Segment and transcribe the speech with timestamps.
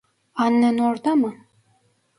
[0.35, 1.35] Annen orada mı?